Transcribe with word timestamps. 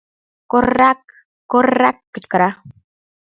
«Кор-рак, 0.51 1.03
кор-рак!..— 1.51 1.97
кычкыра 2.13 2.49